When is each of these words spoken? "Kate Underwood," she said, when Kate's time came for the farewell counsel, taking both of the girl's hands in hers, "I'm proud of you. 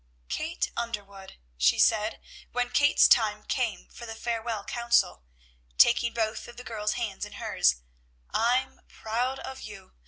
"Kate 0.29 0.71
Underwood," 0.75 1.37
she 1.57 1.77
said, 1.77 2.19
when 2.51 2.71
Kate's 2.71 3.07
time 3.07 3.43
came 3.45 3.87
for 3.93 4.07
the 4.07 4.15
farewell 4.15 4.63
counsel, 4.63 5.25
taking 5.77 6.11
both 6.11 6.47
of 6.47 6.57
the 6.57 6.63
girl's 6.63 6.93
hands 6.93 7.23
in 7.23 7.33
hers, 7.33 7.75
"I'm 8.33 8.81
proud 8.87 9.37
of 9.37 9.61
you. 9.61 9.93